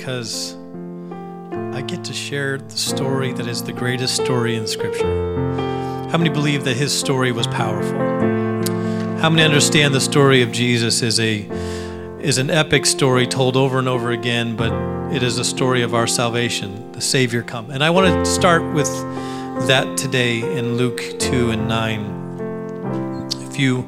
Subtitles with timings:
[0.00, 0.56] because
[1.76, 5.04] I get to share the story that is the greatest story in Scripture.
[6.10, 7.98] How many believe that his story was powerful?
[9.18, 11.46] How many understand the story of Jesus is a
[12.18, 14.72] is an epic story told over and over again, but
[15.14, 17.70] it is a story of our salvation, the Savior come.
[17.70, 18.88] And I want to start with
[19.68, 23.40] that today in Luke 2 and 9.
[23.50, 23.86] If you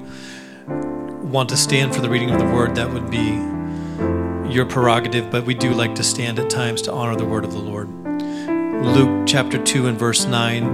[1.22, 3.51] want to stand for the reading of the word, that would be
[4.52, 7.52] your prerogative, but we do like to stand at times to honor the word of
[7.52, 7.88] the Lord.
[8.84, 10.64] Luke chapter 2 and verse 9.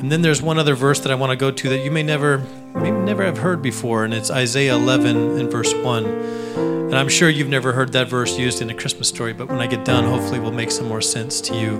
[0.00, 2.02] And then there's one other verse that I want to go to that you may
[2.02, 2.38] never
[2.74, 6.04] may never have heard before, and it's Isaiah 11 and verse 1.
[6.90, 9.60] And I'm sure you've never heard that verse used in a Christmas story, but when
[9.60, 11.76] I get done, hopefully it will make some more sense to you.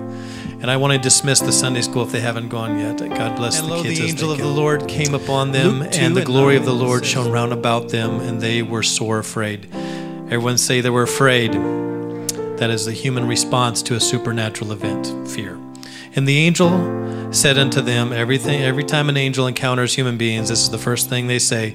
[0.61, 2.99] And I want to dismiss the Sunday school if they haven't gone yet.
[2.99, 3.99] God bless and the lo, kids.
[3.99, 7.31] the angel of the Lord came upon them, and the glory of the Lord shone
[7.33, 9.69] round about them, and they were sore afraid.
[10.31, 11.55] Everyone say they were afraid.
[11.55, 15.59] That is the human response to a supernatural event, fear.
[16.15, 20.61] And the angel said unto them, everything every time an angel encounters human beings, this
[20.61, 21.71] is the first thing they say,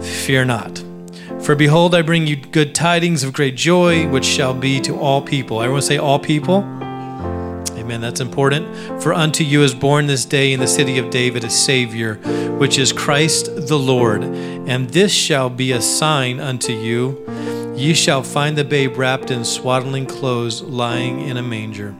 [0.00, 0.80] fear not.
[1.40, 5.20] For behold, I bring you good tidings of great joy, which shall be to all
[5.20, 5.60] people.
[5.60, 6.58] Everyone say all people.
[6.58, 8.00] Amen.
[8.00, 9.02] That's important.
[9.02, 12.14] For unto you is born this day in the city of David a Savior,
[12.58, 14.22] which is Christ the Lord.
[14.22, 17.24] And this shall be a sign unto you
[17.78, 21.94] Ye shall find the babe wrapped in swaddling clothes, lying in a manger.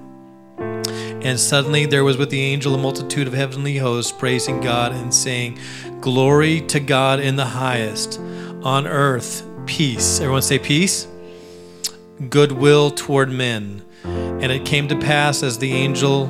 [0.59, 5.15] And suddenly there was with the angel a multitude of heavenly hosts, praising God and
[5.15, 5.57] saying,
[6.01, 8.19] Glory to God in the highest,
[8.65, 10.19] on earth, peace.
[10.19, 11.07] Everyone say peace.
[12.29, 13.85] Goodwill toward men.
[14.03, 16.27] And it came to pass as the angel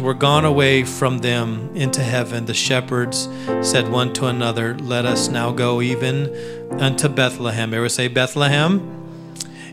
[0.00, 3.28] were gone away from them into heaven, the shepherds
[3.60, 6.34] said one to another, Let us now go even
[6.80, 7.74] unto Bethlehem.
[7.74, 8.98] Ever say Bethlehem?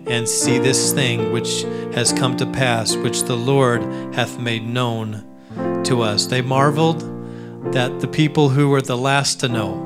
[0.07, 1.63] And see this thing which
[1.93, 5.23] has come to pass, which the Lord hath made known
[5.85, 6.25] to us.
[6.25, 7.01] They marveled
[7.73, 9.85] that the people who were the last to know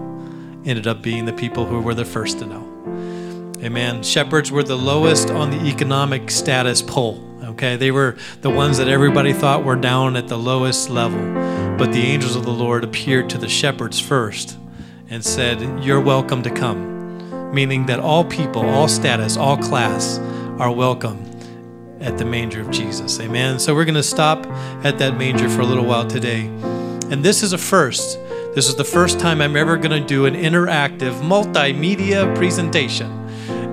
[0.65, 2.69] ended up being the people who were the first to know.
[3.63, 4.03] Amen.
[4.03, 7.32] Shepherds were the lowest on the economic status pole.
[7.53, 11.21] Okay, they were the ones that everybody thought were down at the lowest level.
[11.77, 14.57] But the angels of the Lord appeared to the shepherds first
[15.07, 17.53] and said, You're welcome to come.
[17.53, 20.17] Meaning that all people, all status, all class
[20.57, 21.23] are welcome
[21.99, 23.19] at the manger of Jesus.
[23.19, 23.59] Amen.
[23.59, 24.47] So we're going to stop
[24.83, 26.47] at that manger for a little while today.
[27.11, 28.17] And this is a first.
[28.55, 33.22] This is the first time I'm ever going to do an interactive multimedia presentation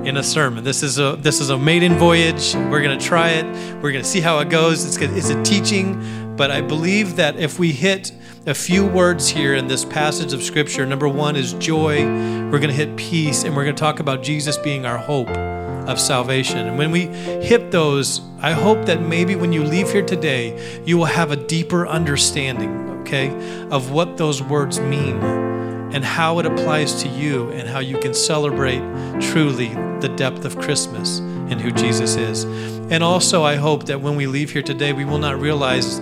[0.05, 0.65] in a sermon.
[0.65, 2.55] This is a this is a maiden voyage.
[2.55, 3.45] We're going to try it.
[3.77, 4.85] We're going to see how it goes.
[4.85, 8.13] It's it's a teaching, but I believe that if we hit
[8.47, 12.05] a few words here in this passage of scripture, number 1 is joy.
[12.05, 15.29] We're going to hit peace and we're going to talk about Jesus being our hope
[15.29, 16.67] of salvation.
[16.67, 20.97] And when we hit those, I hope that maybe when you leave here today, you
[20.97, 23.29] will have a deeper understanding, okay,
[23.71, 25.50] of what those words mean
[25.93, 28.81] and how it applies to you and how you can celebrate
[29.21, 29.69] truly
[30.01, 32.45] the depth of Christmas and who Jesus is.
[32.91, 36.01] And also, I hope that when we leave here today, we will not realize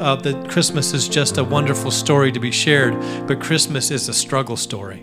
[0.00, 2.94] uh, that Christmas is just a wonderful story to be shared,
[3.26, 5.02] but Christmas is a struggle story.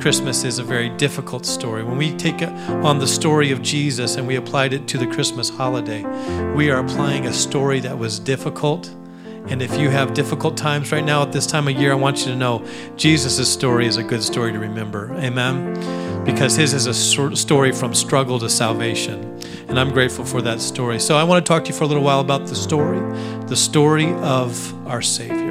[0.00, 1.84] Christmas is a very difficult story.
[1.84, 5.50] When we take on the story of Jesus and we applied it to the Christmas
[5.50, 6.02] holiday,
[6.54, 8.94] we are applying a story that was difficult
[9.50, 12.20] and if you have difficult times right now at this time of year, I want
[12.20, 12.64] you to know
[12.96, 15.12] Jesus' story is a good story to remember.
[15.16, 15.74] Amen?
[16.24, 19.40] Because his is a story from struggle to salvation.
[19.68, 21.00] And I'm grateful for that story.
[21.00, 23.00] So I want to talk to you for a little while about the story,
[23.46, 25.49] the story of our Savior.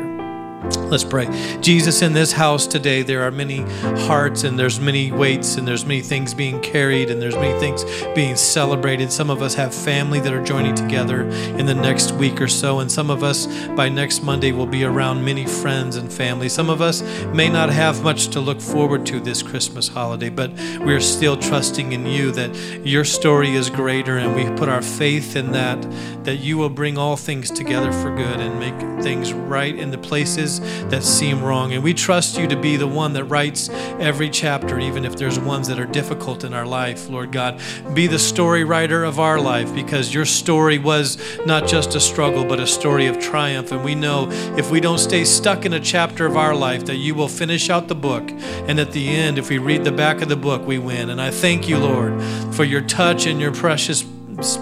[0.78, 1.28] Let's pray.
[1.62, 3.62] Jesus, in this house today, there are many
[4.08, 7.86] hearts and there's many weights and there's many things being carried and there's many things
[8.16, 9.12] being celebrated.
[9.12, 11.24] Some of us have family that are joining together
[11.58, 14.84] in the next week or so, and some of us by next Monday will be
[14.84, 16.50] around many friends and family.
[16.50, 17.02] Some of us
[17.34, 21.94] may not have much to look forward to this Christmas holiday, but we're still trusting
[21.94, 22.56] in you that
[22.86, 25.80] your story is greater and we put our faith in that,
[26.24, 29.98] that you will bring all things together for good and make things right in the
[29.98, 30.59] places
[30.90, 31.74] that seem wrong.
[31.74, 35.40] And we trust you to be the one that writes every chapter, even if there's
[35.40, 37.62] ones that are difficult in our life, Lord God.
[37.94, 42.46] Be the story writer of our life because your story was not just a struggle,
[42.46, 43.72] but a story of triumph.
[43.72, 44.28] And we know
[44.58, 47.70] if we don't stay stuck in a chapter of our life, that you will finish
[47.70, 48.30] out the book.
[48.30, 51.10] And at the end, if we read the back of the book, we win.
[51.10, 52.22] And I thank you, Lord,
[52.54, 54.06] for your touch and your precious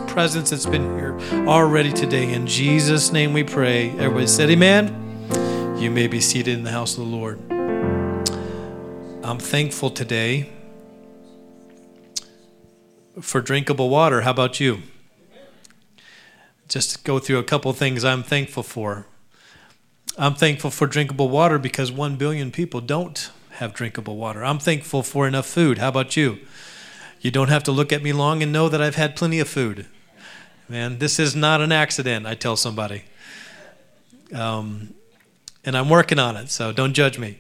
[0.08, 2.34] presence that's been here already today.
[2.34, 3.92] In Jesus' name we pray.
[3.92, 5.07] Everybody said, Amen.
[5.80, 7.40] You may be seated in the house of the Lord.
[9.24, 10.50] I'm thankful today
[13.22, 14.22] for drinkable water.
[14.22, 14.82] How about you?
[16.68, 19.06] Just go through a couple things I'm thankful for.
[20.18, 24.44] I'm thankful for drinkable water because 1 billion people don't have drinkable water.
[24.44, 25.78] I'm thankful for enough food.
[25.78, 26.40] How about you?
[27.22, 29.48] You don't have to look at me long and know that I've had plenty of
[29.48, 29.86] food.
[30.68, 33.04] Man, this is not an accident, I tell somebody.
[34.34, 34.96] Um,
[35.68, 37.40] and I'm working on it, so don't judge me.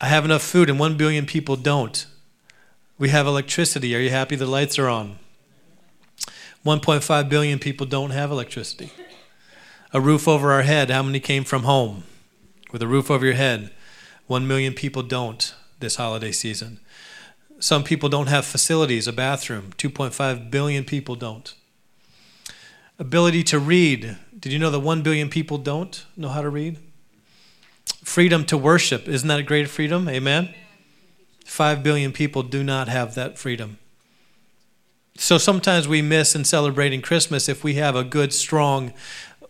[0.00, 2.06] I have enough food, and 1 billion people don't.
[2.98, 3.96] We have electricity.
[3.96, 5.18] Are you happy the lights are on?
[6.64, 8.92] 1.5 billion people don't have electricity.
[9.92, 12.04] A roof over our head, how many came from home?
[12.70, 13.72] With a roof over your head.
[14.28, 16.78] 1 million people don't this holiday season.
[17.58, 19.72] Some people don't have facilities, a bathroom.
[19.78, 21.54] 2.5 billion people don't.
[23.00, 24.16] Ability to read.
[24.38, 26.78] Did you know that 1 billion people don't know how to read?
[28.04, 29.08] Freedom to worship.
[29.08, 30.08] Isn't that a great freedom?
[30.08, 30.54] Amen?
[31.44, 33.78] 5 billion people do not have that freedom.
[35.16, 38.92] So sometimes we miss in celebrating Christmas if we have a good, strong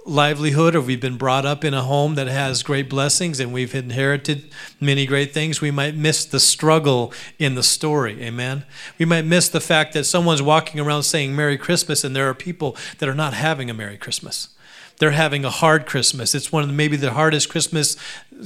[0.05, 3.75] livelihood or we've been brought up in a home that has great blessings and we've
[3.75, 4.49] inherited
[4.81, 8.23] many great things, we might miss the struggle in the story.
[8.23, 8.65] Amen.
[8.99, 12.35] We might miss the fact that someone's walking around saying Merry Christmas and there are
[12.35, 14.50] people that are not having a Merry Christmas
[14.98, 16.34] they're having a hard Christmas.
[16.34, 17.96] It's one of the, maybe the hardest Christmas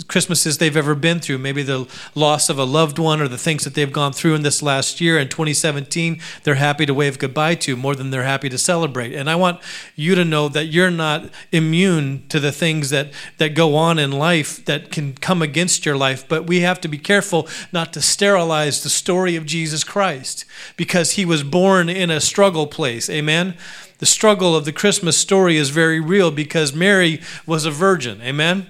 [0.06, 1.38] Christmases they've ever been through.
[1.38, 4.42] Maybe the loss of a loved one or the things that they've gone through in
[4.42, 6.20] this last year in 2017.
[6.44, 9.14] They're happy to wave goodbye to more than they're happy to celebrate.
[9.14, 9.60] And I want
[9.96, 14.12] you to know that you're not immune to the things that that go on in
[14.12, 16.26] life that can come against your life.
[16.28, 20.44] But we have to be careful not to sterilize the story of Jesus Christ
[20.76, 23.10] because he was born in a struggle place.
[23.10, 23.56] Amen
[24.00, 28.20] the struggle of the Christmas story is very real because Mary was a virgin.
[28.22, 28.66] Amen?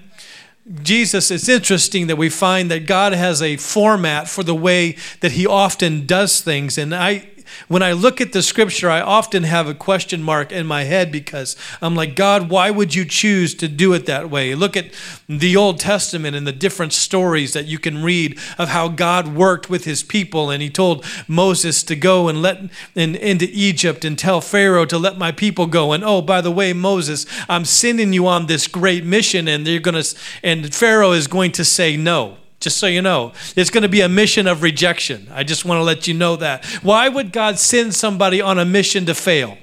[0.83, 5.33] Jesus, it's interesting that we find that God has a format for the way that
[5.33, 6.77] He often does things.
[6.77, 7.29] And I,
[7.69, 11.13] when I look at the scripture, I often have a question mark in my head
[11.13, 14.55] because I'm like, God, why would you choose to do it that way?
[14.55, 14.93] Look at
[15.29, 19.71] the Old Testament and the different stories that you can read of how God worked
[19.71, 20.51] with his people.
[20.51, 22.61] And he told Moses to go and let
[22.97, 25.93] and into Egypt and tell Pharaoh to let my people go.
[25.93, 29.81] And oh, by the way, Moses, I'm sending you on this great mission, and they're
[29.81, 30.05] gonna
[30.43, 33.33] and Pharaoh is going to say no just so you know.
[33.57, 35.29] It's going to be a mission of rejection.
[35.33, 36.65] I just want to let you know that.
[36.83, 39.59] Why would God send somebody on a mission to fail?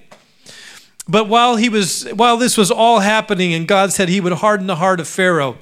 [1.08, 4.68] But while he was while this was all happening and God said he would harden
[4.68, 5.58] the heart of Pharaoh,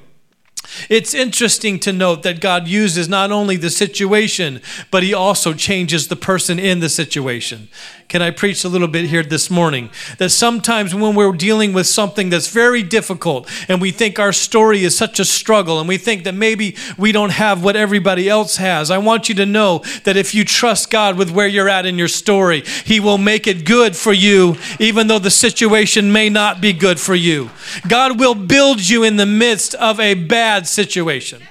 [0.88, 4.60] it's interesting to note that God uses not only the situation,
[4.90, 7.68] but He also changes the person in the situation.
[8.08, 9.90] Can I preach a little bit here this morning?
[10.18, 14.84] That sometimes when we're dealing with something that's very difficult and we think our story
[14.84, 18.58] is such a struggle and we think that maybe we don't have what everybody else
[18.58, 21.84] has, I want you to know that if you trust God with where you're at
[21.84, 26.28] in your story, He will make it good for you, even though the situation may
[26.28, 27.50] not be good for you.
[27.88, 31.42] God will build you in the midst of a bad situation.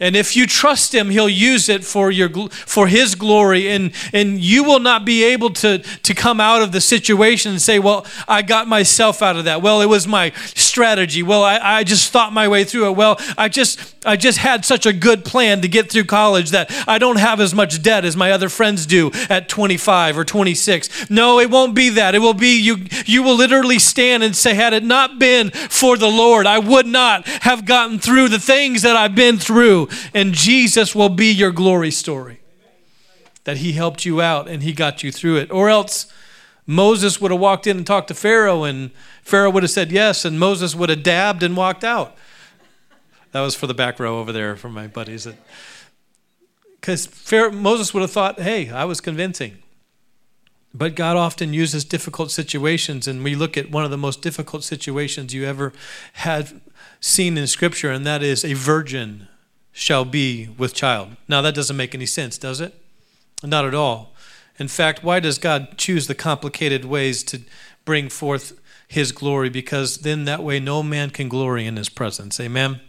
[0.00, 4.38] And if you trust him, he'll use it for your for his glory and and
[4.38, 8.06] you will not be able to to come out of the situation and say, "Well,
[8.28, 9.60] I got myself out of that.
[9.60, 10.30] Well, it was my
[10.78, 11.24] strategy.
[11.24, 12.92] Well, I, I just thought my way through it.
[12.92, 16.70] Well, I just I just had such a good plan to get through college that
[16.86, 21.10] I don't have as much debt as my other friends do at 25 or 26."
[21.10, 22.14] No, it won't be that.
[22.14, 25.96] It will be you you will literally stand and say, "Had it not been for
[25.96, 30.32] the Lord, I would not have gotten through the things that I've been through." and
[30.32, 32.38] Jesus will be your glory story.
[33.42, 35.50] That he helped you out and he got you through it.
[35.50, 36.06] Or else
[36.70, 38.90] Moses would have walked in and talked to Pharaoh, and
[39.28, 42.16] Pharaoh would have said yes, and Moses would have dabbed and walked out.
[43.32, 45.28] That was for the back row over there for my buddies.
[46.80, 47.10] Because
[47.52, 49.58] Moses would have thought, hey, I was convincing.
[50.72, 54.64] But God often uses difficult situations, and we look at one of the most difficult
[54.64, 55.74] situations you ever
[56.14, 56.62] had
[56.98, 59.28] seen in Scripture, and that is a virgin
[59.72, 61.16] shall be with child.
[61.28, 62.74] Now, that doesn't make any sense, does it?
[63.44, 64.14] Not at all.
[64.58, 67.42] In fact, why does God choose the complicated ways to
[67.84, 68.58] bring forth
[68.88, 69.50] his glory?
[69.50, 72.40] Because then that way no man can glory in his presence.
[72.40, 72.80] Amen?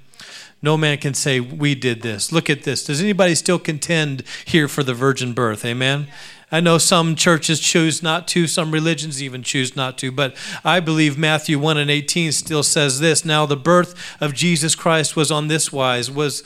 [0.61, 2.31] No man can say, We did this.
[2.31, 2.85] Look at this.
[2.85, 5.63] Does anybody still contend here for the virgin birth?
[5.63, 6.07] Amen?
[6.51, 10.79] I know some churches choose not to, some religions even choose not to, but I
[10.79, 13.23] believe Matthew 1 and 18 still says this.
[13.23, 16.43] Now the birth of Jesus Christ was on this wise, was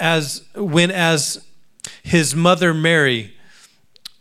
[0.00, 1.44] as when as
[2.02, 3.35] his mother Mary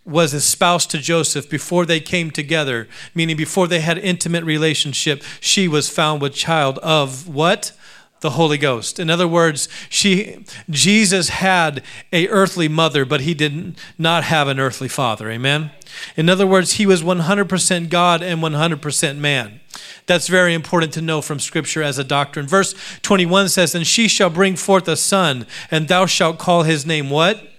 [0.06, 5.68] was espoused to Joseph before they came together, meaning before they had intimate relationship, she
[5.68, 7.72] was found with child of what?
[8.22, 9.00] the Holy Ghost.
[9.00, 14.60] In other words, she Jesus had a earthly mother, but he did not have an
[14.60, 15.30] earthly father.
[15.30, 15.70] Amen.
[16.16, 19.60] In other words, he was 100% God and 100% man.
[20.08, 22.48] That's very important to know from Scripture as a doctrine.
[22.48, 26.84] Verse 21 says, And she shall bring forth a son, and thou shalt call his
[26.84, 27.55] name what?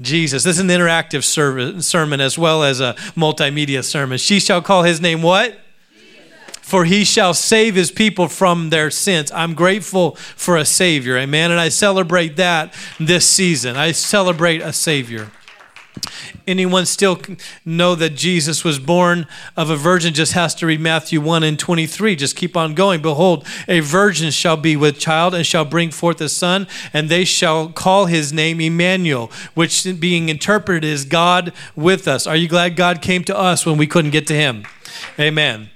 [0.00, 0.44] Jesus.
[0.44, 1.24] This is an interactive
[1.82, 4.18] sermon as well as a multimedia sermon.
[4.18, 5.58] She shall call his name what?
[6.70, 9.32] for he shall save his people from their sins.
[9.32, 11.50] I'm grateful for a Savior, amen.
[11.50, 13.76] And I celebrate that this season.
[13.76, 15.32] I celebrate a Savior.
[16.46, 17.20] Anyone still
[17.64, 21.58] know that Jesus was born of a virgin just has to read Matthew 1 and
[21.58, 22.16] 23.
[22.16, 23.02] Just keep on going.
[23.02, 27.24] Behold, a virgin shall be with child and shall bring forth a son, and they
[27.24, 32.26] shall call his name Emmanuel, which being interpreted is God with us.
[32.26, 34.64] Are you glad God came to us when we couldn't get to him?
[35.18, 35.70] Amen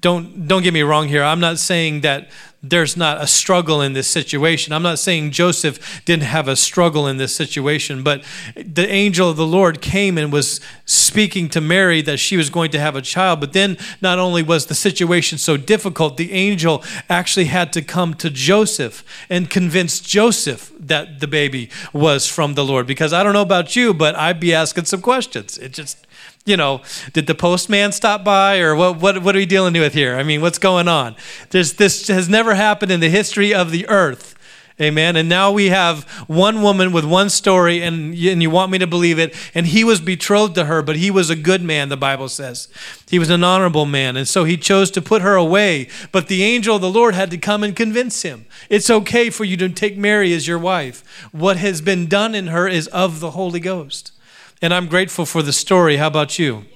[0.00, 1.24] don't don't get me wrong here.
[1.24, 2.30] I'm not saying that
[2.62, 4.72] there's not a struggle in this situation.
[4.72, 8.22] I'm not saying Joseph didn't have a struggle in this situation, but
[8.54, 12.70] the angel of the Lord came and was speaking to Mary that she was going
[12.70, 13.40] to have a child.
[13.40, 18.14] But then not only was the situation so difficult, the angel actually had to come
[18.14, 22.86] to Joseph and convince Joseph that the baby was from the Lord.
[22.86, 25.58] Because I don't know about you, but I'd be asking some questions.
[25.58, 26.06] It just
[26.44, 26.82] you know,
[27.12, 30.16] did the postman stop by or what, what, what are we dealing with here?
[30.16, 31.14] I mean, what's going on?
[31.50, 34.34] There's, this has never happened in the history of the earth.
[34.80, 35.16] Amen.
[35.16, 38.86] And now we have one woman with one story, and, and you want me to
[38.86, 39.34] believe it.
[39.54, 42.68] And he was betrothed to her, but he was a good man, the Bible says.
[43.08, 44.16] He was an honorable man.
[44.16, 45.88] And so he chose to put her away.
[46.10, 49.44] But the angel of the Lord had to come and convince him it's okay for
[49.44, 51.28] you to take Mary as your wife.
[51.30, 54.10] What has been done in her is of the Holy Ghost.
[54.62, 55.96] And I'm grateful for the story.
[55.96, 56.66] How about you?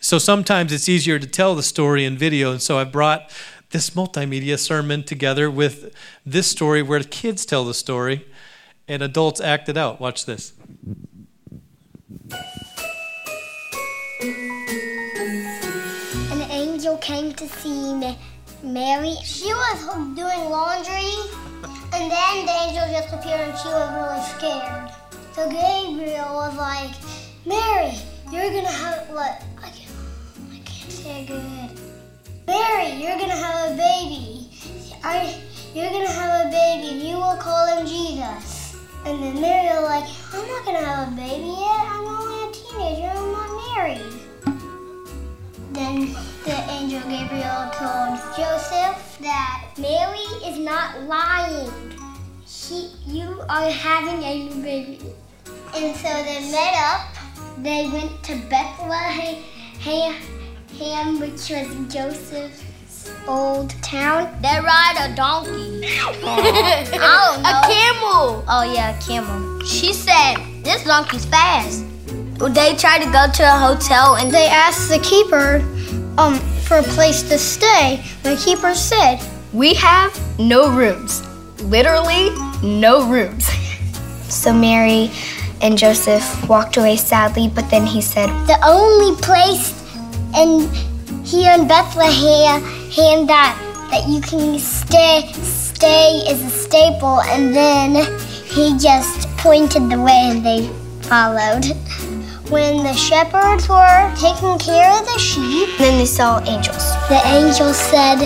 [0.00, 2.52] So sometimes it's easier to tell the story in video.
[2.52, 3.30] And so I brought
[3.70, 5.94] this multimedia sermon together with
[6.26, 8.26] this story where kids tell the story
[8.86, 9.98] and adults act it out.
[9.98, 10.52] Watch this.
[16.30, 18.18] An angel came to see me.
[18.62, 19.16] Mary.
[19.24, 21.12] She was doing laundry,
[21.92, 25.03] and then the angel just appeared and she was really scared.
[25.34, 26.94] So Gabriel was like,
[27.44, 27.92] Mary,
[28.30, 29.42] you're gonna have what?
[29.58, 29.90] I can't,
[30.52, 31.70] I can't say good.
[32.46, 34.48] Mary, you're gonna have a baby.
[35.02, 35.36] I,
[35.74, 37.04] you're gonna have a baby.
[37.04, 38.76] You will call him Jesus.
[39.06, 41.82] And then Mary was like, I'm not gonna have a baby yet.
[41.90, 43.10] I'm only a teenager.
[43.18, 44.12] I'm not married.
[45.72, 46.14] Then
[46.44, 51.93] the angel Gabriel told Joseph that Mary is not lying.
[52.74, 54.98] She, you are having a new baby.
[55.76, 57.06] And so they met up.
[57.58, 59.42] They went to Bethlehem,
[61.20, 64.36] which was Joseph's old town.
[64.42, 65.82] They ride a donkey.
[65.86, 67.42] I don't know.
[67.48, 68.44] A camel.
[68.48, 69.60] Oh yeah, a camel.
[69.60, 71.84] She said, this donkey's fast.
[72.40, 75.62] They tried to go to a hotel and they asked the keeper
[76.18, 78.02] um, for a place to stay.
[78.24, 79.20] The keeper said,
[79.52, 81.22] We have no rooms.
[81.64, 82.30] Literally,
[82.62, 83.48] no rooms.
[84.28, 85.10] so Mary
[85.60, 89.72] and Joseph walked away sadly, but then he said, The only place
[90.36, 90.68] in
[91.24, 92.62] here in Bethlehem
[93.26, 93.58] that
[93.90, 97.94] that you can stay stay is a staple and then
[98.44, 100.68] he just pointed the way and they
[101.08, 101.64] followed.
[102.50, 106.92] When the shepherds were taking care of the sheep, then they saw angels.
[107.08, 108.18] The angel said,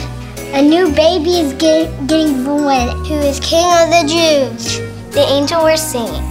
[0.55, 4.79] A new baby is get, getting born who is King of the Jews.
[5.13, 6.25] The angel were singing.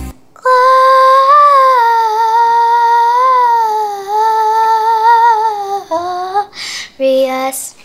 [6.97, 7.75] Glorious.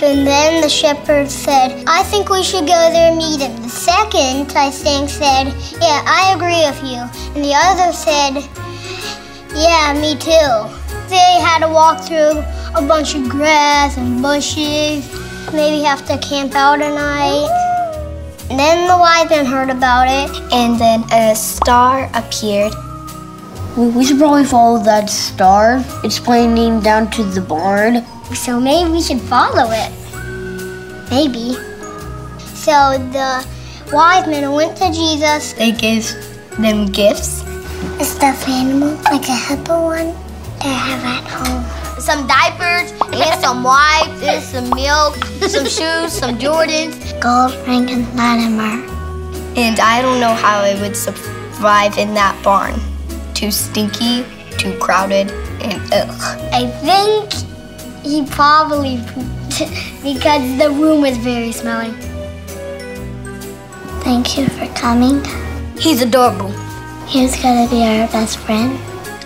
[0.00, 3.60] And then the shepherd said, I think we should go there and meet him.
[3.60, 5.48] The second, I think, said,
[5.82, 7.02] Yeah, I agree with you.
[7.34, 8.48] And the other said,
[9.56, 10.70] Yeah, me too.
[11.08, 12.44] They had to walk through
[12.76, 15.17] a bunch of grass and bushes,
[15.52, 17.48] maybe have to camp out a night.
[18.48, 20.30] Then the wise men heard about it.
[20.52, 22.72] And then a star appeared.
[23.76, 25.84] We should probably follow that star.
[26.02, 28.04] It's pointing down to the barn.
[28.34, 29.92] So maybe we should follow it.
[31.10, 31.54] Maybe.
[32.56, 33.46] So the
[33.92, 35.52] wise men went to Jesus.
[35.52, 36.10] They gave
[36.58, 37.44] them gifts.
[38.00, 40.14] A stuffed animal, like a hippo one,
[40.60, 42.00] I have at home.
[42.00, 45.16] Some diapers and some wipes and some milk,
[45.48, 47.08] some shoes, some Jordans.
[47.20, 48.84] Gold and Latimer.
[49.56, 52.80] And I don't know how I would survive in that barn.
[53.34, 54.24] Too stinky,
[54.56, 56.38] too crowded, and ugh.
[56.52, 57.32] I think
[58.04, 59.58] he probably pooped
[60.02, 61.90] because the room was very smelly.
[64.04, 65.24] Thank you for coming.
[65.76, 66.52] He's adorable.
[67.06, 68.78] He's gonna be our best friend.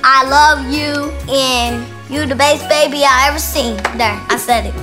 [0.03, 3.77] I love you and you the best baby I ever seen.
[3.97, 4.75] There, I said it.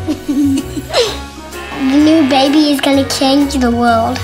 [1.80, 4.18] The new baby is gonna change the world.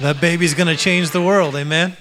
[0.00, 1.96] That baby's going to change the world, amen?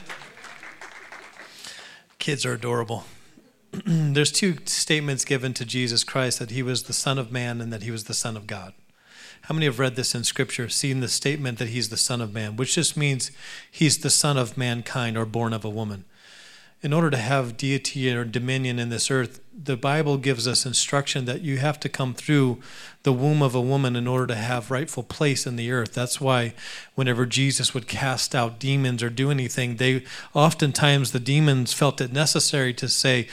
[2.20, 3.06] Kids are adorable.
[3.86, 7.74] There's two statements given to Jesus Christ that he was the Son of Man and
[7.74, 8.76] that he was the Son of God.
[9.42, 12.36] How many have read this in Scripture, seen the statement that he's the Son of
[12.36, 13.32] Man, which just means
[13.72, 16.06] he's the Son of mankind or born of a woman?
[16.82, 21.26] In order to have deity or dominion in this earth, the Bible gives us instruction
[21.26, 22.60] that you have to come through
[23.02, 25.94] the womb of a woman in order to have rightful place in the earth.
[25.94, 26.54] That's why
[26.94, 30.04] whenever Jesus would cast out demons or do anything, they
[30.36, 33.28] oftentimes the demons felt it necessary to say,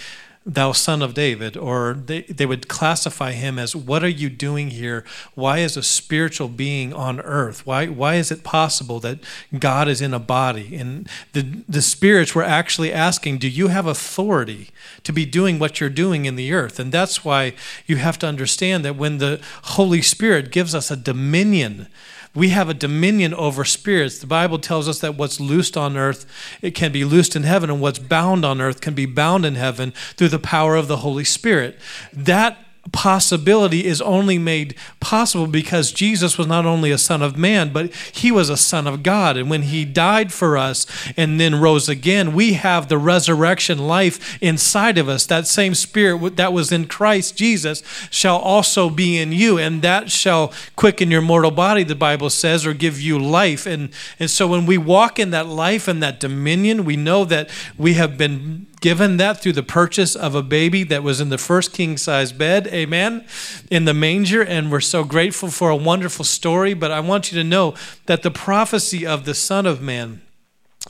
[0.46, 4.70] thou son of David, or they, they would classify him as, what are you doing
[4.70, 5.02] here?
[5.34, 7.66] Why is a spiritual being on earth?
[7.66, 9.20] Why, why is it possible that
[9.58, 10.76] God is in a body?
[10.76, 14.68] And the, the spirits were actually asking, do you have authority
[15.04, 16.78] to be doing what you're doing in the earth?
[16.78, 17.54] And that's why
[17.86, 21.88] you have to understand that when the Holy Spirit gives us a dominion,
[22.34, 24.18] we have a dominion over spirits.
[24.18, 26.26] The Bible tells us that what's loosed on earth,
[26.62, 29.54] it can be loosed in heaven, and what's bound on earth can be bound in
[29.54, 31.78] heaven through the power of the Holy Spirit.
[32.12, 37.72] That possibility is only made possible because Jesus was not only a son of man,
[37.72, 39.36] but he was a son of God.
[39.36, 40.86] And when he died for us
[41.16, 45.26] and then rose again, we have the resurrection life inside of us.
[45.26, 50.10] That same spirit that was in Christ Jesus shall also be in you, and that
[50.10, 53.66] shall quicken your mortal body, the Bible says, or give you life.
[53.66, 57.50] And, and so when we walk in that life and that dominion, we know that
[57.76, 61.38] we have been given that through the purchase of a baby that was in the
[61.38, 63.24] first king size bed, amen,
[63.70, 64.42] in the manger.
[64.42, 66.74] And we're so grateful for a wonderful story.
[66.74, 70.20] But I want you to know that the prophecy of the Son of Man.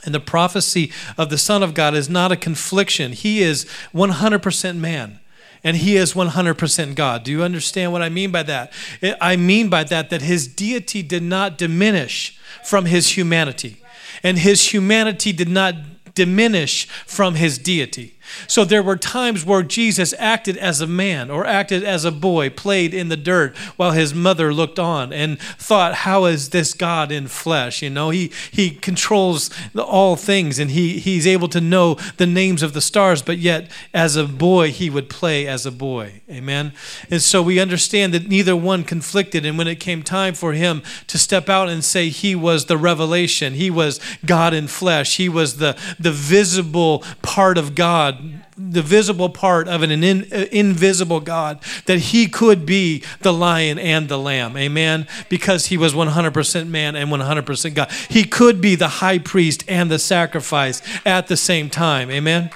[0.03, 3.13] And the prophecy of the Son of God is not a confliction.
[3.13, 5.21] He is 100% man
[5.63, 7.23] and he is 100% God.
[7.23, 8.73] Do you understand what I mean by that?
[9.21, 13.81] I mean by that that his deity did not diminish from his humanity,
[14.21, 15.75] and his humanity did not
[16.15, 18.14] diminish from his deity.
[18.47, 22.49] So there were times where Jesus acted as a man or acted as a boy,
[22.49, 27.11] played in the dirt while his mother looked on and thought, How is this God
[27.11, 27.81] in flesh?
[27.81, 32.63] You know, he, he controls all things and he, he's able to know the names
[32.63, 36.21] of the stars, but yet as a boy, he would play as a boy.
[36.29, 36.73] Amen.
[37.09, 39.45] And so we understand that neither one conflicted.
[39.45, 42.77] And when it came time for him to step out and say he was the
[42.77, 48.14] revelation, he was God in flesh, he was the, the visible part of God
[48.57, 54.09] the visible part of an in, invisible God, that he could be the lion and
[54.09, 54.57] the lamb.
[54.57, 55.07] Amen?
[55.29, 57.91] Because he was 100% man and 100% God.
[58.09, 62.09] He could be the high priest and the sacrifice at the same time.
[62.09, 62.49] Amen?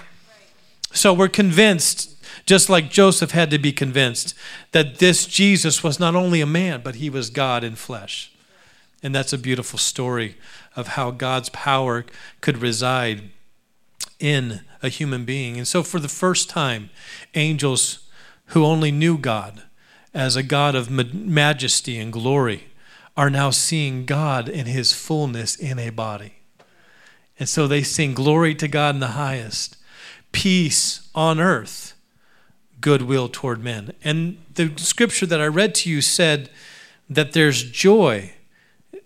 [0.92, 4.34] So we're convinced, just like Joseph had to be convinced,
[4.72, 8.32] that this Jesus was not only a man, but he was God in flesh.
[9.02, 10.36] And that's a beautiful story
[10.76, 12.06] of how God's power
[12.42, 13.30] could reside
[14.20, 15.58] in a human being.
[15.58, 16.90] And so, for the first time,
[17.36, 18.08] angels
[18.48, 19.64] who only knew God
[20.14, 22.66] as a God of majesty and glory
[23.16, 26.36] are now seeing God in his fullness in a body.
[27.40, 29.78] And so they sing glory to God in the highest,
[30.32, 31.94] peace on earth,
[32.82, 33.94] goodwill toward men.
[34.04, 36.50] And the scripture that I read to you said
[37.10, 38.34] that there's joy.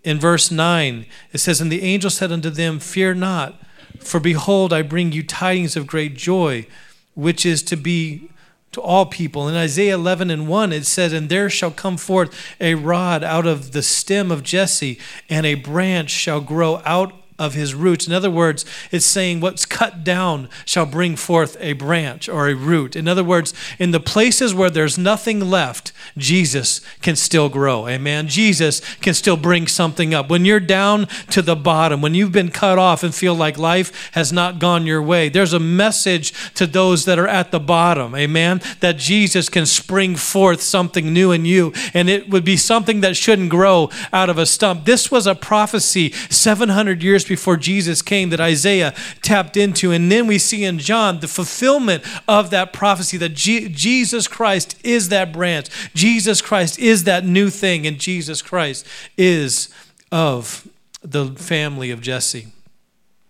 [0.03, 3.61] In verse 9, it says, And the angel said unto them, Fear not.
[4.03, 6.67] For behold, I bring you tidings of great joy,
[7.15, 8.29] which is to be
[8.73, 9.47] to all people.
[9.47, 13.45] In Isaiah 11 and 1, it says, And there shall come forth a rod out
[13.45, 17.13] of the stem of Jesse, and a branch shall grow out
[17.43, 18.07] of his roots.
[18.07, 22.55] In other words, it's saying what's cut down shall bring forth a branch or a
[22.55, 22.95] root.
[22.95, 27.87] In other words, in the places where there's nothing left, Jesus can still grow.
[27.87, 28.27] Amen.
[28.27, 30.29] Jesus can still bring something up.
[30.29, 34.11] When you're down to the bottom, when you've been cut off and feel like life
[34.13, 38.15] has not gone your way, there's a message to those that are at the bottom.
[38.15, 38.61] Amen.
[38.79, 41.73] That Jesus can spring forth something new in you.
[41.93, 44.85] And it would be something that shouldn't grow out of a stump.
[44.85, 48.93] This was a prophecy 700 years before Jesus came that Isaiah
[49.23, 49.91] tapped into.
[49.91, 54.77] And then we see in John the fulfillment of that prophecy that G- Jesus Christ
[54.83, 55.67] is that branch.
[55.95, 57.87] Jesus Christ is that new thing.
[57.87, 58.85] And Jesus Christ
[59.17, 59.73] is
[60.11, 60.67] of
[61.01, 62.49] the family of Jesse.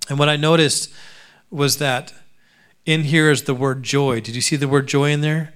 [0.09, 0.93] And what I noticed
[1.49, 2.13] was that
[2.85, 4.19] in here is the word joy.
[4.19, 5.53] Did you see the word joy in there?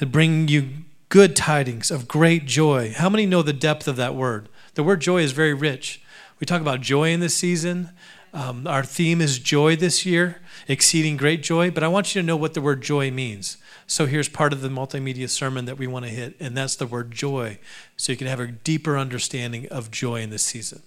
[0.00, 0.68] It bring you
[1.10, 2.92] good tidings of great joy.
[2.96, 4.48] How many know the depth of that word?
[4.74, 6.02] The word joy is very rich.
[6.40, 7.90] We talk about joy in this season.
[8.32, 11.70] Um, our theme is joy this year, exceeding great joy.
[11.70, 13.56] But I want you to know what the word joy means.
[13.86, 16.86] So here's part of the multimedia sermon that we want to hit, and that's the
[16.86, 17.58] word joy.
[17.96, 20.82] So you can have a deeper understanding of joy in this season.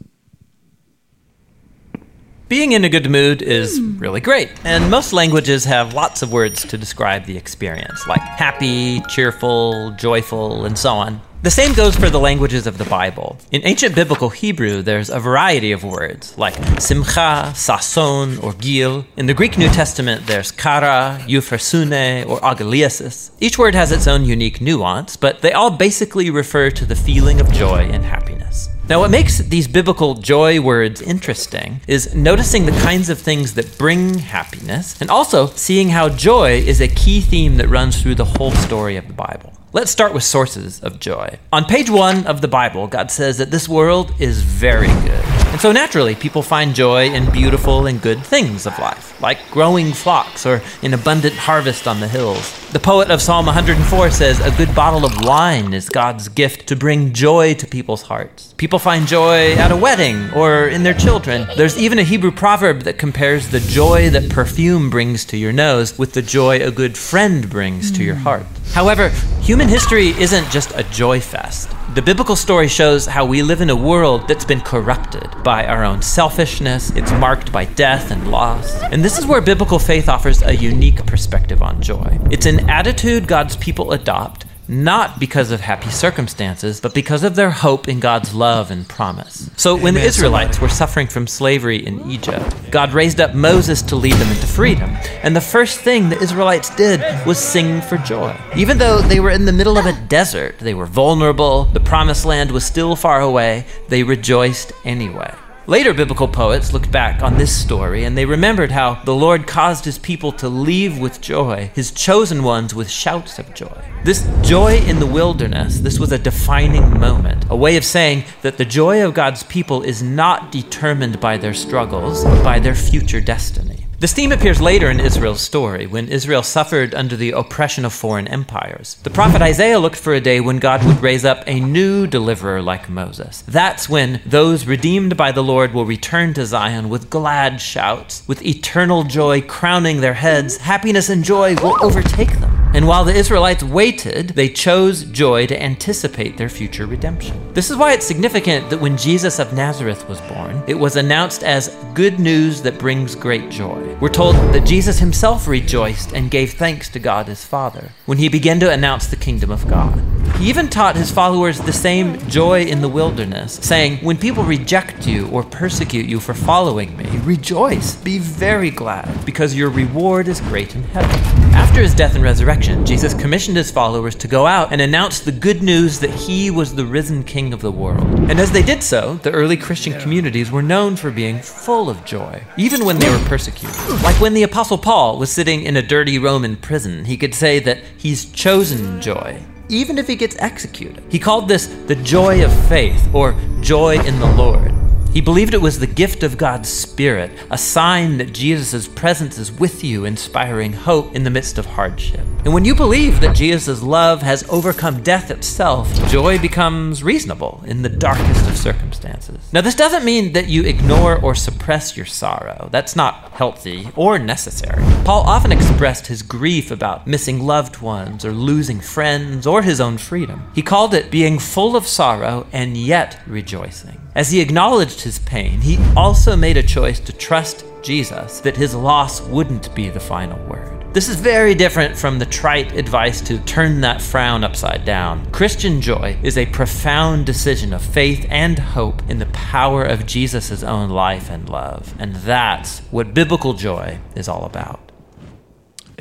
[2.47, 6.65] Being in a good mood is really great, and most languages have lots of words
[6.65, 11.21] to describe the experience, like happy, cheerful, joyful, and so on.
[11.43, 13.35] The same goes for the languages of the Bible.
[13.51, 19.07] In ancient biblical Hebrew, there's a variety of words, like simcha, sason, or gil.
[19.17, 23.31] In the Greek New Testament, there's chara, euphrosune, or agalliasis.
[23.39, 27.41] Each word has its own unique nuance, but they all basically refer to the feeling
[27.41, 28.69] of joy and happiness.
[28.87, 33.79] Now, what makes these biblical joy words interesting is noticing the kinds of things that
[33.79, 38.25] bring happiness, and also seeing how joy is a key theme that runs through the
[38.25, 39.53] whole story of the Bible.
[39.73, 41.39] Let's start with sources of joy.
[41.53, 45.40] On page one of the Bible, God says that this world is very good.
[45.51, 49.91] And so naturally, people find joy in beautiful and good things of life, like growing
[49.91, 52.57] flocks or an abundant harvest on the hills.
[52.69, 56.77] The poet of Psalm 104 says, A good bottle of wine is God's gift to
[56.77, 58.53] bring joy to people's hearts.
[58.53, 61.45] People find joy at a wedding or in their children.
[61.57, 65.99] There's even a Hebrew proverb that compares the joy that perfume brings to your nose
[65.99, 68.23] with the joy a good friend brings to your hmm.
[68.23, 68.45] heart.
[68.71, 69.09] However,
[69.41, 71.69] human history isn't just a joy fest.
[71.93, 75.83] The biblical story shows how we live in a world that's been corrupted by our
[75.83, 78.81] own selfishness, it's marked by death and loss.
[78.83, 82.17] And this is where biblical faith offers a unique perspective on joy.
[82.31, 87.51] It's an attitude God's people adopt not because of happy circumstances, but because of their
[87.51, 89.49] hope in God's love and promise.
[89.57, 93.95] So when the Israelites were suffering from slavery in Egypt, God raised up Moses to
[93.95, 94.89] lead them into freedom.
[95.23, 98.35] And the first thing the Israelites did was sing for joy.
[98.55, 102.25] Even though they were in the middle of a desert, they were vulnerable, the promised
[102.25, 105.33] land was still far away, they rejoiced anyway.
[105.67, 109.85] Later biblical poets looked back on this story and they remembered how the Lord caused
[109.85, 113.79] his people to leave with joy, his chosen ones with shouts of joy.
[114.03, 118.57] This joy in the wilderness, this was a defining moment, a way of saying that
[118.57, 123.21] the joy of God's people is not determined by their struggles, but by their future
[123.21, 123.80] destiny.
[124.01, 128.27] This theme appears later in Israel's story, when Israel suffered under the oppression of foreign
[128.27, 128.97] empires.
[129.03, 132.63] The prophet Isaiah looked for a day when God would raise up a new deliverer
[132.63, 133.43] like Moses.
[133.47, 138.43] That's when those redeemed by the Lord will return to Zion with glad shouts, with
[138.43, 140.57] eternal joy crowning their heads.
[140.57, 142.50] Happiness and joy will overtake them.
[142.73, 147.53] And while the Israelites waited, they chose joy to anticipate their future redemption.
[147.53, 151.43] This is why it's significant that when Jesus of Nazareth was born, it was announced
[151.43, 153.97] as good news that brings great joy.
[153.99, 158.29] We're told that Jesus himself rejoiced and gave thanks to God his Father when he
[158.29, 160.01] began to announce the kingdom of God.
[160.37, 165.05] He even taught his followers the same joy in the wilderness, saying, When people reject
[165.05, 170.39] you or persecute you for following me, rejoice, be very glad, because your reward is
[170.39, 171.09] great in heaven.
[171.53, 175.31] After his death and resurrection, Jesus commissioned his followers to go out and announce the
[175.31, 178.07] good news that he was the risen king of the world.
[178.29, 182.05] And as they did so, the early Christian communities were known for being full of
[182.05, 183.75] joy, even when they were persecuted.
[184.03, 187.59] Like when the Apostle Paul was sitting in a dirty Roman prison, he could say
[187.59, 191.03] that he's chosen joy, even if he gets executed.
[191.09, 194.80] He called this the joy of faith, or joy in the Lord.
[195.13, 199.51] He believed it was the gift of God's Spirit, a sign that Jesus' presence is
[199.51, 202.21] with you, inspiring hope in the midst of hardship.
[202.45, 207.81] And when you believe that Jesus' love has overcome death itself, joy becomes reasonable in
[207.81, 209.51] the darkest of circumstances.
[209.51, 212.69] Now, this doesn't mean that you ignore or suppress your sorrow.
[212.71, 214.81] That's not healthy or necessary.
[215.03, 219.97] Paul often expressed his grief about missing loved ones or losing friends or his own
[219.97, 220.49] freedom.
[220.55, 223.99] He called it being full of sorrow and yet rejoicing.
[224.13, 228.75] As he acknowledged his pain, he also made a choice to trust Jesus that his
[228.75, 230.85] loss wouldn't be the final word.
[230.93, 235.31] This is very different from the trite advice to turn that frown upside down.
[235.31, 240.61] Christian joy is a profound decision of faith and hope in the power of Jesus'
[240.61, 241.95] own life and love.
[241.97, 244.91] And that's what biblical joy is all about.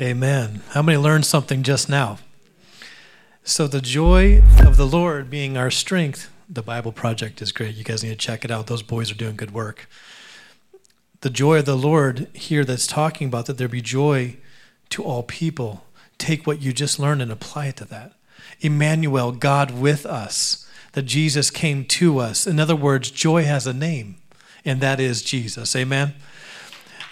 [0.01, 0.61] Amen.
[0.71, 2.19] How many learned something just now?
[3.43, 7.75] So, the joy of the Lord being our strength, the Bible Project is great.
[7.75, 8.67] You guys need to check it out.
[8.67, 9.87] Those boys are doing good work.
[11.21, 14.35] The joy of the Lord here that's talking about that there be joy
[14.89, 15.85] to all people.
[16.17, 18.13] Take what you just learned and apply it to that.
[18.59, 22.45] Emmanuel, God with us, that Jesus came to us.
[22.45, 24.17] In other words, joy has a name,
[24.65, 25.73] and that is Jesus.
[25.75, 26.15] Amen.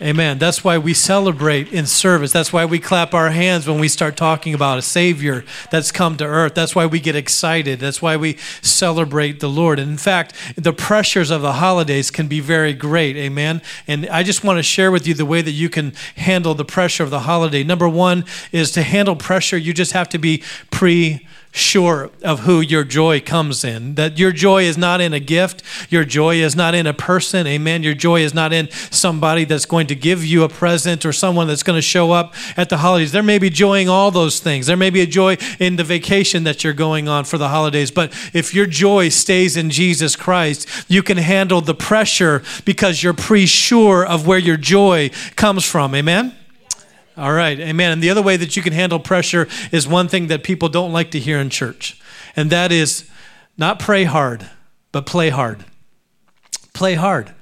[0.02, 0.38] Amen.
[0.38, 2.32] That's why we celebrate in service.
[2.32, 6.16] That's why we clap our hands when we start talking about a Savior that's come
[6.18, 6.56] to earth.
[6.56, 7.82] That's why we get excited.
[7.82, 9.78] That's why we celebrate the Lord.
[9.78, 13.18] And in fact, the pressures of the holidays can be very great.
[13.18, 13.62] Amen.
[13.88, 16.64] And I just want to share with you the way that you can handle the
[16.64, 17.66] pressure of the holiday.
[17.66, 22.62] Number one is to handle pressure, you just have to be pre sure of who
[22.62, 23.96] your joy comes in.
[23.96, 27.48] That your joy is not in a gift, your joy is not in a person,
[27.48, 27.84] amen.
[27.84, 31.48] Your joy is not in somebody that's going to give you a present or someone
[31.48, 33.12] that's going to show up at the holidays.
[33.12, 34.68] There may be joy in all those things.
[34.68, 37.92] There may be a joy in the vacation that you're going on for the holidays,
[37.92, 43.14] but if your joy stays in Jesus Christ, you can handle the pressure because you're
[43.14, 46.39] pre sure of where your joy comes from, amen.
[47.20, 47.92] All right, amen.
[47.92, 50.94] And the other way that you can handle pressure is one thing that people don't
[50.94, 52.00] like to hear in church,
[52.36, 53.10] and that is
[53.58, 54.50] not pray hard,
[54.94, 55.66] but play hard.
[56.74, 57.34] Play hard.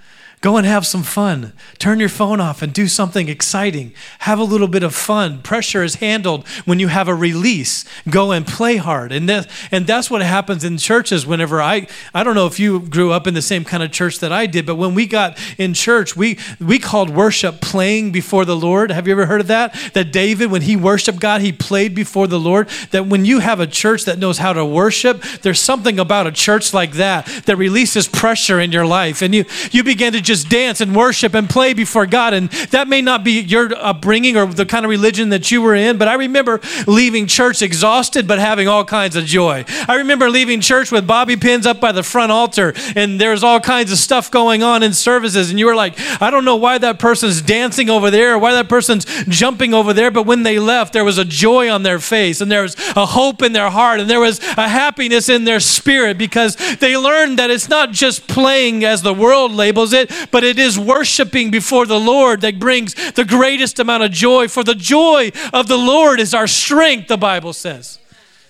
[0.47, 1.51] Go and have some fun.
[1.77, 3.91] Turn your phone off and do something exciting.
[4.19, 5.41] Have a little bit of fun.
[5.41, 7.83] Pressure is handled when you have a release.
[8.09, 9.11] Go and play hard.
[9.11, 13.11] And and that's what happens in churches whenever I I don't know if you grew
[13.11, 15.73] up in the same kind of church that I did, but when we got in
[15.73, 18.89] church, we we called worship playing before the Lord.
[18.89, 19.75] Have you ever heard of that?
[19.95, 22.69] That David when he worshiped God, he played before the Lord.
[22.91, 26.31] That when you have a church that knows how to worship, there's something about a
[26.31, 30.36] church like that that releases pressure in your life and you you begin to just
[30.43, 32.33] dance and worship and play before God.
[32.33, 35.75] And that may not be your upbringing or the kind of religion that you were
[35.75, 39.65] in, but I remember leaving church exhausted but having all kinds of joy.
[39.87, 43.59] I remember leaving church with bobby pins up by the front altar and there's all
[43.59, 45.49] kinds of stuff going on in services.
[45.49, 48.53] And you were like, I don't know why that person's dancing over there or why
[48.53, 51.99] that person's jumping over there, but when they left, there was a joy on their
[51.99, 55.43] face and there was a hope in their heart and there was a happiness in
[55.43, 60.11] their spirit because they learned that it's not just playing as the world labels it,
[60.31, 64.47] but it is worshiping before the Lord that brings the greatest amount of joy.
[64.47, 67.99] For the joy of the Lord is our strength, the Bible says.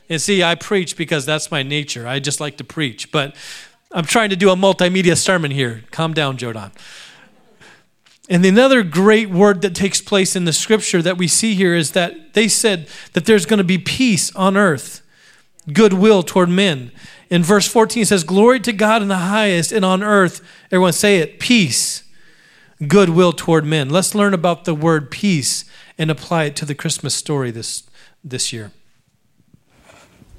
[0.09, 2.07] And see, I preach because that's my nature.
[2.07, 3.35] I just like to preach, but
[3.91, 5.83] I'm trying to do a multimedia sermon here.
[5.91, 6.71] Calm down, Jordan.
[8.29, 11.91] And another great word that takes place in the scripture that we see here is
[11.91, 15.01] that they said that there's going to be peace on earth,
[15.71, 16.91] goodwill toward men.
[17.29, 20.93] In verse 14, it says, Glory to God in the highest, and on earth, everyone
[20.93, 22.03] say it, peace,
[22.87, 23.89] goodwill toward men.
[23.89, 25.65] Let's learn about the word peace
[25.97, 27.83] and apply it to the Christmas story this,
[28.23, 28.71] this year.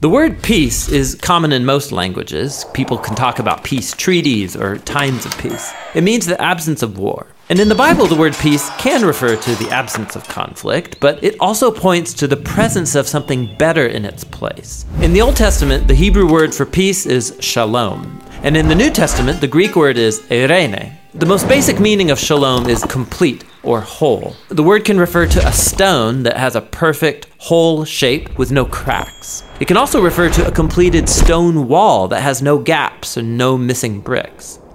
[0.01, 2.65] The word peace is common in most languages.
[2.73, 5.73] People can talk about peace treaties or times of peace.
[5.93, 7.27] It means the absence of war.
[7.51, 11.25] And in the Bible, the word peace can refer to the absence of conflict, but
[11.25, 14.85] it also points to the presence of something better in its place.
[15.01, 18.23] In the Old Testament, the Hebrew word for peace is shalom.
[18.43, 20.93] And in the New Testament, the Greek word is eirene.
[21.15, 24.37] The most basic meaning of shalom is complete or whole.
[24.51, 28.67] The word can refer to a stone that has a perfect, whole shape with no
[28.67, 29.43] cracks.
[29.59, 33.57] It can also refer to a completed stone wall that has no gaps and no
[33.57, 34.61] missing bricks.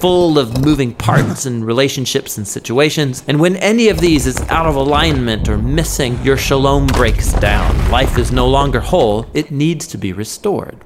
[0.00, 4.66] full of moving parts and relationships and situations, and when any of these is out
[4.66, 7.90] of alignment or missing, your shalom breaks down.
[7.90, 10.85] Life is no longer whole, it needs to be restored.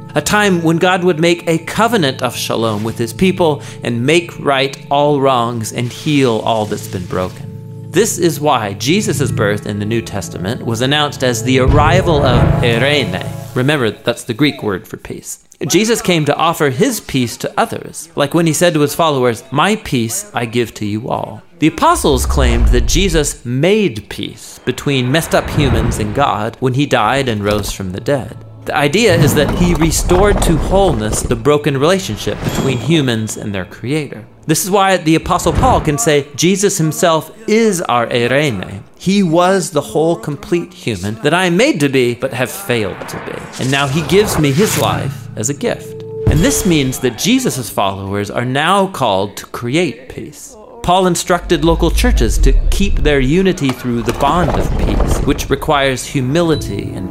[0.15, 4.37] a time when God would make a covenant of shalom with his people and make
[4.39, 7.51] right all wrongs and heal all that's been broken.
[7.91, 12.41] This is why Jesus' birth in the New Testament was announced as the arrival of
[12.63, 13.55] eirene.
[13.55, 15.43] Remember, that's the Greek word for peace.
[15.67, 19.43] Jesus came to offer his peace to others, like when he said to his followers,
[19.51, 21.43] My peace I give to you all.
[21.59, 26.85] The apostles claimed that Jesus made peace between messed up humans and God when he
[26.85, 28.45] died and rose from the dead.
[28.65, 33.65] The idea is that he restored to wholeness the broken relationship between humans and their
[33.65, 34.27] creator.
[34.45, 38.83] This is why the Apostle Paul can say Jesus himself is our eirene.
[38.99, 43.09] He was the whole complete human that I am made to be, but have failed
[43.09, 43.63] to be.
[43.63, 46.03] And now he gives me his life as a gift.
[46.27, 50.55] And this means that Jesus' followers are now called to create peace.
[50.83, 56.05] Paul instructed local churches to keep their unity through the bond of peace, which requires
[56.05, 57.10] humility and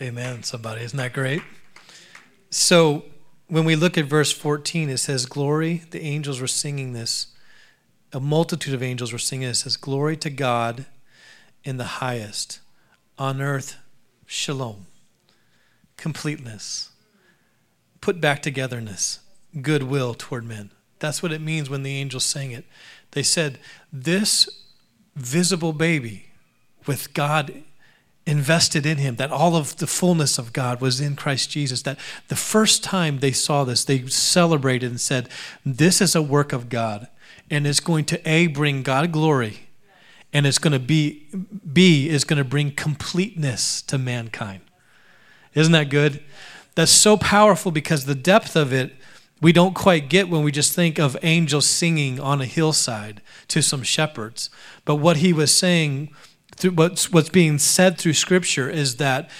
[0.00, 0.82] Amen, somebody.
[0.82, 1.42] Isn't that great?
[2.50, 3.04] So,
[3.48, 7.28] when we look at verse 14, it says, Glory, the angels were singing this.
[8.12, 9.52] A multitude of angels were singing it.
[9.52, 10.86] It says, Glory to God
[11.64, 12.60] in the highest,
[13.18, 13.76] on earth,
[14.24, 14.86] shalom,
[15.96, 16.90] completeness,
[18.00, 19.18] put back togetherness,
[19.62, 20.70] goodwill toward men.
[21.00, 22.64] That's what it means when the angels sang it.
[23.12, 23.58] They said,
[23.92, 24.48] This
[25.16, 26.26] visible baby
[26.86, 27.64] with God
[28.28, 31.98] invested in him, that all of the fullness of God was in Christ Jesus, that
[32.28, 35.28] the first time they saw this, they celebrated and said,
[35.64, 37.08] This is a work of God,
[37.50, 39.68] and it's going to A, bring God glory,
[40.32, 41.26] and it's going to be,
[41.72, 44.60] B, is going to bring completeness to mankind.
[45.54, 46.22] Isn't that good?
[46.74, 48.92] That's so powerful because the depth of it
[49.40, 53.62] we don't quite get when we just think of angels singing on a hillside to
[53.62, 54.50] some shepherds.
[54.84, 56.10] But what he was saying,
[56.64, 59.30] what's, what's being said through Scripture is that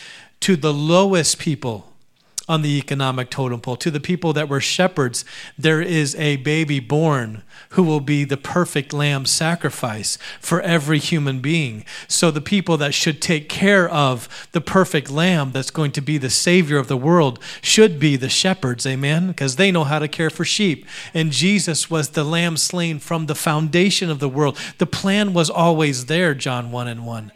[0.40, 1.87] to the lowest people
[2.48, 3.76] on the economic totem pole.
[3.76, 5.24] To the people that were shepherds,
[5.58, 11.40] there is a baby born who will be the perfect lamb sacrifice for every human
[11.40, 11.84] being.
[12.06, 16.18] So the people that should take care of the perfect lamb that's going to be
[16.18, 19.28] the savior of the world should be the shepherds, amen?
[19.28, 20.86] Because they know how to care for sheep.
[21.12, 24.56] And Jesus was the lamb slain from the foundation of the world.
[24.78, 27.32] The plan was always there, John 1 and 1.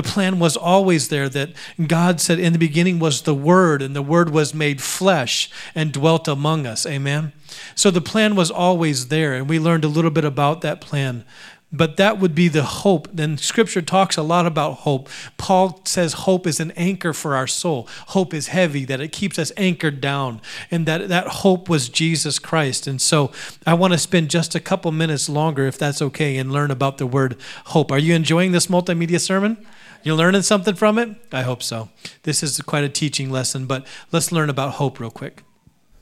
[0.00, 1.50] The plan was always there that
[1.86, 5.92] God said in the beginning was the Word, and the Word was made flesh and
[5.92, 6.86] dwelt among us.
[6.86, 7.34] Amen.
[7.74, 11.26] So the plan was always there, and we learned a little bit about that plan.
[11.70, 13.08] But that would be the hope.
[13.12, 15.10] Then scripture talks a lot about hope.
[15.36, 17.86] Paul says hope is an anchor for our soul.
[18.08, 22.38] Hope is heavy, that it keeps us anchored down, and that that hope was Jesus
[22.38, 22.86] Christ.
[22.86, 23.32] And so
[23.66, 26.96] I want to spend just a couple minutes longer, if that's okay, and learn about
[26.96, 27.36] the word
[27.66, 27.92] hope.
[27.92, 29.58] Are you enjoying this multimedia sermon?
[30.02, 31.10] You learning something from it?
[31.30, 31.90] I hope so.
[32.22, 35.42] This is quite a teaching lesson, but let's learn about hope real quick.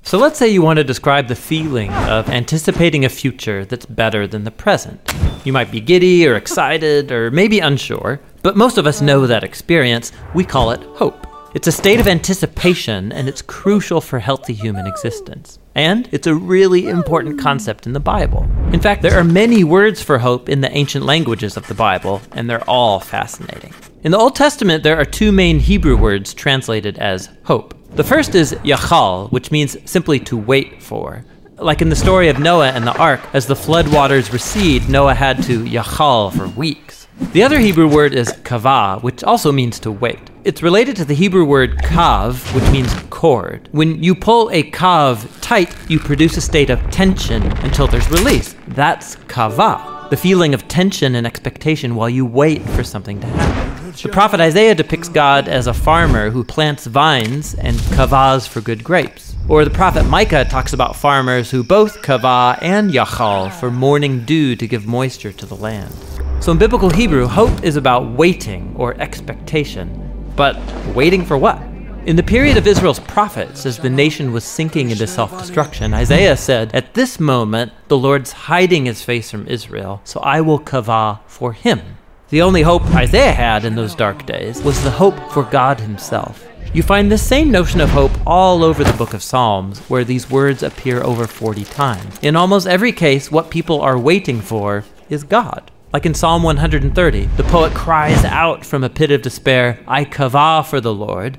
[0.02, 4.26] So let's say you want to describe the feeling of anticipating a future that's better
[4.26, 5.12] than the present.
[5.44, 9.42] You might be giddy or excited or maybe unsure, but most of us know that
[9.42, 10.12] experience.
[10.32, 11.26] We call it hope.
[11.54, 15.58] It's a state of anticipation and it's crucial for healthy human existence.
[15.74, 18.48] And it's a really important concept in the Bible.
[18.72, 22.20] In fact, there are many words for hope in the ancient languages of the Bible,
[22.32, 23.72] and they're all fascinating.
[24.04, 27.74] In the Old Testament, there are two main Hebrew words translated as hope.
[27.96, 31.24] The first is yachal, which means simply to wait for.
[31.56, 35.14] Like in the story of Noah and the ark, as the flood waters recede, Noah
[35.14, 37.08] had to yachal for weeks.
[37.32, 40.30] The other Hebrew word is kavah, which also means to wait.
[40.44, 43.68] It's related to the Hebrew word kav, which means cord.
[43.72, 48.54] When you pull a kav tight, you produce a state of tension until there's release.
[48.68, 53.67] That's kavah, the feeling of tension and expectation while you wait for something to happen.
[54.02, 58.84] The prophet Isaiah depicts God as a farmer who plants vines and kavahs for good
[58.84, 59.34] grapes.
[59.48, 64.54] Or the prophet Micah talks about farmers who both kavah and yachal for morning dew
[64.54, 65.92] to give moisture to the land.
[66.38, 70.32] So in biblical Hebrew, hope is about waiting or expectation.
[70.36, 70.56] But
[70.94, 71.60] waiting for what?
[72.06, 76.36] In the period of Israel's prophets, as the nation was sinking into self destruction, Isaiah
[76.36, 81.18] said, At this moment, the Lord's hiding his face from Israel, so I will kavah
[81.26, 81.97] for him.
[82.30, 86.46] The only hope Isaiah had in those dark days was the hope for God himself.
[86.74, 90.28] You find the same notion of hope all over the book of Psalms, where these
[90.28, 92.18] words appear over 40 times.
[92.20, 95.70] In almost every case, what people are waiting for is God.
[95.90, 100.66] Like in Psalm 130, the poet cries out from a pit of despair, I kavah
[100.66, 101.24] for the Lord,